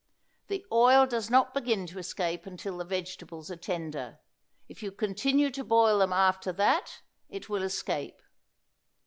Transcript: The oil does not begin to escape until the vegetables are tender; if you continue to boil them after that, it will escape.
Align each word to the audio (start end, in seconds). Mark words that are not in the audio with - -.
The 0.47 0.65
oil 0.71 1.05
does 1.05 1.29
not 1.29 1.53
begin 1.53 1.85
to 1.85 1.99
escape 1.99 2.47
until 2.47 2.79
the 2.79 2.83
vegetables 2.83 3.51
are 3.51 3.55
tender; 3.55 4.17
if 4.67 4.81
you 4.81 4.91
continue 4.91 5.51
to 5.51 5.63
boil 5.63 5.99
them 5.99 6.11
after 6.11 6.51
that, 6.53 7.03
it 7.29 7.49
will 7.49 7.61
escape. 7.61 8.19